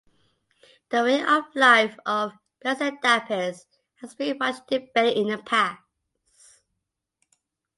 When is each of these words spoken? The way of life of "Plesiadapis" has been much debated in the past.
The 0.89 1.03
way 1.03 1.23
of 1.23 1.43
life 1.53 1.95
of 2.07 2.33
"Plesiadapis" 2.65 3.67
has 3.97 4.15
been 4.15 4.39
much 4.39 4.55
debated 4.67 5.15
in 5.15 5.27
the 5.27 5.37
past. 5.37 5.79